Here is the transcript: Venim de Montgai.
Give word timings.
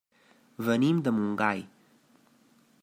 Venim 0.69 1.03
de 1.07 1.13
Montgai. 1.19 1.63